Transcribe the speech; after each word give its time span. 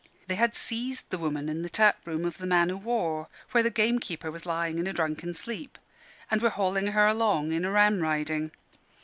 They 0.25 0.33
had 0.33 0.55
seized 0.55 1.07
the 1.11 1.19
woman 1.19 1.47
in 1.47 1.61
the 1.61 1.69
taproom 1.69 2.25
of 2.25 2.39
the 2.39 2.47
"Man 2.47 2.71
o' 2.71 2.75
War" 2.75 3.27
where 3.51 3.61
the 3.61 3.69
gamekeeper 3.69 4.31
was 4.31 4.47
lying 4.47 4.79
in 4.79 4.87
a 4.87 4.93
drunken 4.93 5.35
sleep 5.35 5.77
and 6.31 6.41
were 6.41 6.49
hauling 6.49 6.87
her 6.87 7.05
along 7.05 7.51
in 7.51 7.65
a 7.65 7.69
Ram 7.71 8.01
Riding. 8.01 8.49